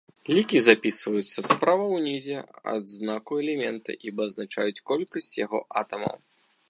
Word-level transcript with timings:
Лікі 0.35 0.59
запісваюцца 0.67 1.43
справа 1.49 1.85
ўнізе 1.97 2.37
ад 2.73 2.83
знаку 2.95 3.31
элемента 3.43 3.91
і 4.09 4.15
абазначаюць 4.15 4.83
колькасць 4.93 5.31
яго 5.45 5.59
атамаў. 5.85 6.17